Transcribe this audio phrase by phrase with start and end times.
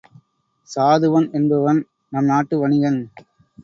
[0.69, 1.81] சாதுவன் என்பவன்
[2.09, 3.01] நம் நாட்டு வணிகன்.